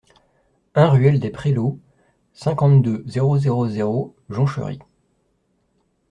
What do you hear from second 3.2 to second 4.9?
zéro zéro, Jonchery